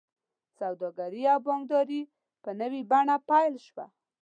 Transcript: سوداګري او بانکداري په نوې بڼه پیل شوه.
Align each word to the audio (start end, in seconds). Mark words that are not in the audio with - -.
سوداګري 0.59 1.21
او 1.33 1.39
بانکداري 1.45 2.01
په 2.43 2.49
نوې 2.59 2.81
بڼه 2.91 3.15
پیل 3.29 3.55
شوه. 3.67 3.85